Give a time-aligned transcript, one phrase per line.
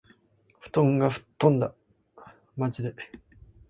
[0.59, 1.75] 布団が吹っ飛んだ。
[2.57, 2.95] （まじで）